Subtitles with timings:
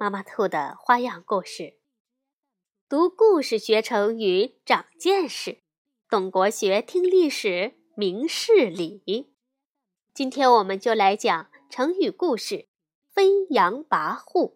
[0.00, 1.76] 妈妈兔的花样故事。
[2.88, 5.58] 读故事学成语长见识，
[6.08, 9.34] 懂国学听历史明事理。
[10.14, 12.68] 今天我们就来讲成语故事
[13.12, 14.54] “飞扬跋扈”。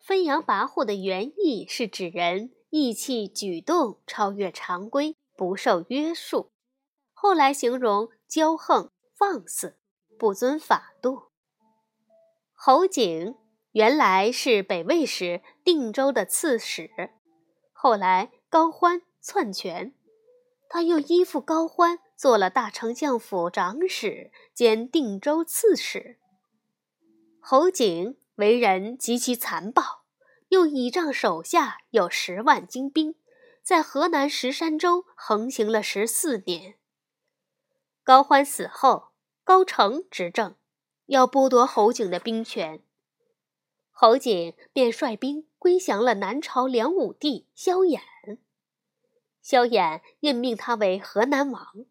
[0.00, 6.50] 飞扬跋扈的原意是指人意气举动超越常规，不受约束。
[7.12, 9.76] 后来形容骄横放肆，
[10.18, 11.24] 不遵法度。
[12.54, 13.34] 侯景
[13.72, 17.10] 原来是北魏时定州的刺史，
[17.72, 19.94] 后来高欢篡权，
[20.68, 26.18] 他又依附高欢做了大丞相府长史兼定州刺史。
[27.40, 30.04] 侯景为人极其残暴，
[30.48, 33.14] 又倚仗手下有十万精兵，
[33.62, 36.76] 在河南石山州横行了十四年。
[38.04, 39.12] 高欢死后，
[39.44, 40.56] 高澄执政。
[41.06, 42.82] 要剥夺侯景的兵权，
[44.04, 48.00] 侯景便率兵归降了南朝梁武帝萧衍。
[49.40, 51.86] 萧衍任命他为河南王，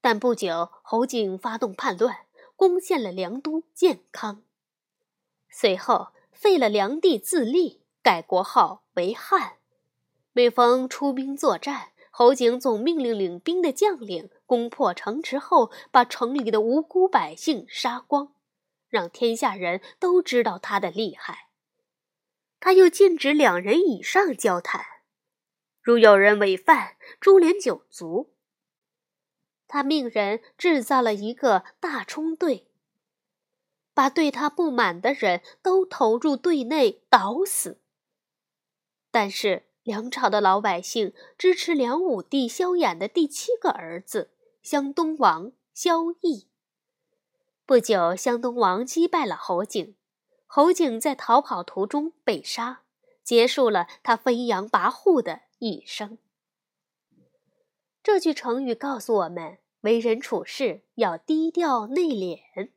[0.00, 4.44] 但不久侯景发动叛乱，攻陷了梁都建康。
[5.50, 9.54] 随后废了梁帝自立，改国号为汉。
[10.32, 18.32] 每逢出兵作战，侯景总命令领兵的将领攻破城池后，把城里的无辜百姓杀光，
[18.96, 21.50] 让天下人都知道他的厉害。
[22.58, 24.82] 他又禁止两人以上交谈，
[25.82, 28.32] 如有人违犯，株连九族。
[29.68, 32.66] 他命人制造了一个大冲队，
[33.92, 37.78] 把对他不满的人都投入队内捣死。
[39.10, 39.64] 但是。
[39.86, 46.46] 梁朝的老百姓支持梁武帝萧衍的第七个儿子湘东王萧绎。
[47.66, 49.96] 不久，湘东王击败了侯景，
[50.46, 52.82] 侯景在逃跑途中被杀，
[53.24, 56.16] 结束了他飞扬跋扈的一生。
[58.04, 62.70] 这句成语告诉我们，为人处事要低调内敛，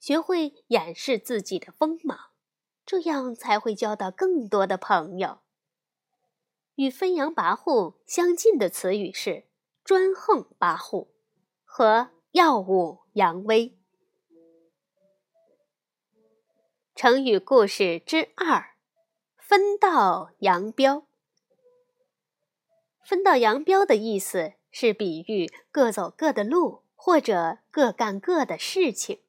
[0.00, 2.30] 学会掩饰自己的锋芒，
[2.86, 5.40] 这样才会交到更多的朋友。
[6.76, 9.48] 与飞扬跋扈相近的词语是
[9.84, 11.08] 专横跋扈
[11.62, 13.77] 和耀武扬威。
[17.00, 18.74] 成语故事之二：
[19.36, 21.06] 分道扬镳。
[23.04, 29.20] 分道扬镳的意思是比喻各走各的路，或者各干各的事情。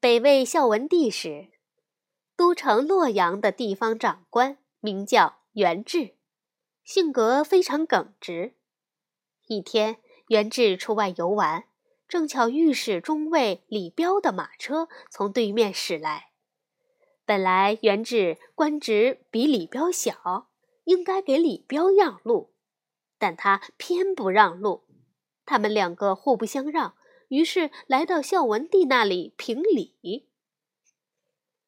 [0.00, 1.50] 北魏孝文帝时，
[2.34, 5.42] 都城洛阳的地方长官名叫。
[5.52, 6.16] 元志
[6.82, 8.56] 性格非常耿直。
[9.46, 11.66] 一天，元志出外游玩，
[12.08, 16.30] 正巧御史中尉李彪的马车从对面驶来。
[17.24, 20.50] 本来元志官职比李彪小，
[20.84, 22.52] 应该给李彪让路，
[23.18, 24.84] 但他偏不让路。
[25.46, 26.96] 他们两个互不相让，
[27.28, 30.28] 于是来到孝文帝那里评理。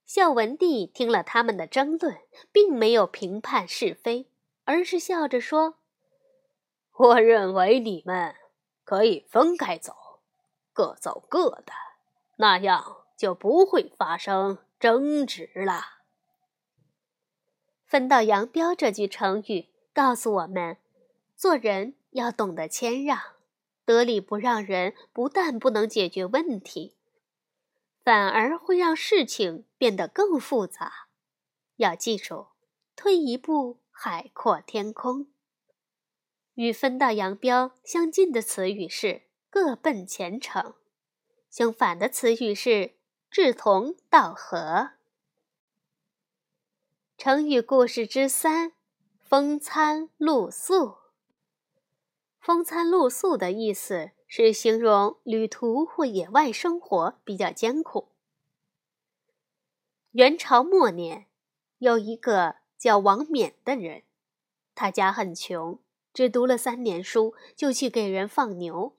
[0.05, 2.19] 孝文帝听了他们的争论，
[2.53, 4.31] 并没有评判是非，
[4.65, 5.79] 而是笑着说
[6.97, 8.35] ：“我认为你们
[8.85, 9.95] 可以分开走，
[10.77, 11.73] 各走各的，
[12.37, 16.03] 那样就不会发生争执了。
[17.87, 20.77] ”“分道扬镳”这句成语告诉我们，
[21.35, 23.19] 做人要懂得谦让，
[23.87, 26.95] 得理不让人，不但不能解决问题。
[28.05, 31.09] 反而会让事情变得更复杂。
[31.77, 32.49] 要记住，
[32.95, 35.29] 退一步海阔天空。
[36.55, 40.75] 与分道扬镳相近的词语是各奔前程，
[41.51, 42.95] 相反的词语是
[43.31, 44.91] 志同道合。
[47.17, 48.73] 成语故事之三：
[49.21, 50.97] 风餐露宿。
[52.41, 54.13] 风餐露宿的意思。
[54.29, 58.09] 是形容旅途或野外生活比较艰苦。
[60.11, 61.27] 元朝末年，
[61.79, 64.03] 有一个叫王冕的人，
[64.75, 65.79] 他家很穷，
[66.13, 68.96] 只读了三年书，就去给人放牛。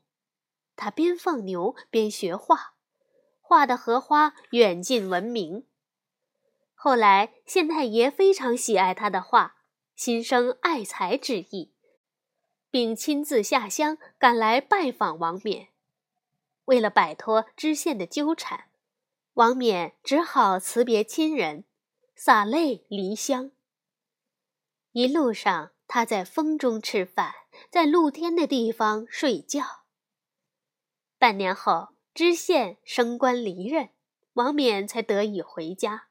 [0.78, 2.76] 他边放牛边学画，
[3.42, 5.66] 画的荷花远近闻名。
[6.74, 9.58] 后来县太爷非常喜爱他的画，
[9.96, 11.74] 心生爱才之意，
[12.70, 15.70] 并亲自下乡赶来拜访王冕。
[16.66, 18.66] 为了摆脱知县的纠缠，
[19.34, 21.64] 王冕只好辞别亲人，
[22.16, 23.52] 洒泪离乡。
[24.92, 27.34] 一路上，他在风中吃饭，
[27.72, 29.87] 在露天的地方睡觉。
[31.20, 33.90] 半年后，知县升官离任，
[34.34, 36.10] 王冕才得以回家。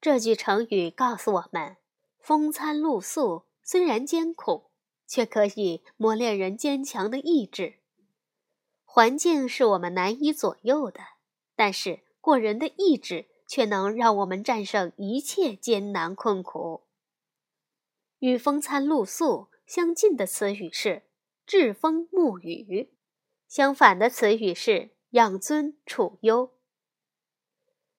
[0.00, 1.76] 这句成语告诉我们：
[2.18, 4.70] 风餐露宿虽然艰苦，
[5.06, 7.80] 却可以磨练人坚强的意志。
[8.84, 11.00] 环境是我们难以左右的，
[11.54, 16.84] 但是过人的意志却能让我们战胜一切艰难困苦。
[18.20, 21.02] 与“风餐露宿”相近的词语是
[21.46, 22.94] “栉风沐雨”，
[23.48, 26.54] 相反的词语是“养尊处优”。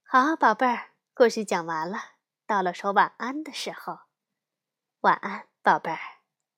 [0.03, 1.97] 好，宝贝儿，故事讲完了，
[2.45, 3.99] 到了说晚安的时候，
[5.01, 6.16] 晚安，宝贝儿。